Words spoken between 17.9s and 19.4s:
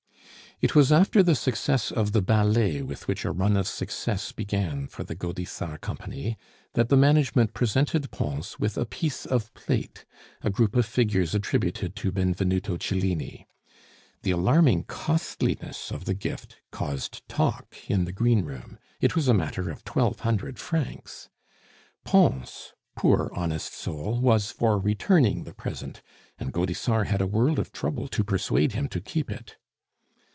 the green room. It was a